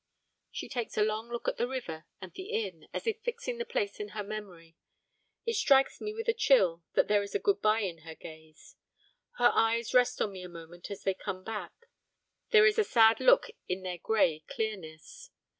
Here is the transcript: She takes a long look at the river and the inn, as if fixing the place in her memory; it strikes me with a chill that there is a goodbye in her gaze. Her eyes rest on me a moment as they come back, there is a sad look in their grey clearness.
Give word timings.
She 0.49 0.67
takes 0.67 0.97
a 0.97 1.03
long 1.03 1.29
look 1.29 1.47
at 1.47 1.57
the 1.57 1.67
river 1.67 2.05
and 2.19 2.33
the 2.33 2.49
inn, 2.65 2.87
as 2.91 3.05
if 3.05 3.21
fixing 3.21 3.59
the 3.59 3.65
place 3.65 3.99
in 3.99 4.09
her 4.17 4.23
memory; 4.23 4.75
it 5.45 5.53
strikes 5.57 6.01
me 6.01 6.11
with 6.11 6.27
a 6.27 6.33
chill 6.33 6.81
that 6.93 7.07
there 7.07 7.21
is 7.21 7.35
a 7.35 7.39
goodbye 7.39 7.81
in 7.81 7.99
her 7.99 8.15
gaze. 8.15 8.75
Her 9.37 9.51
eyes 9.53 9.93
rest 9.93 10.19
on 10.19 10.31
me 10.31 10.41
a 10.41 10.49
moment 10.49 10.89
as 10.89 11.03
they 11.03 11.13
come 11.13 11.43
back, 11.43 11.85
there 12.49 12.65
is 12.65 12.79
a 12.79 12.83
sad 12.83 13.19
look 13.19 13.51
in 13.67 13.83
their 13.83 13.99
grey 13.99 14.39
clearness. 14.47 15.29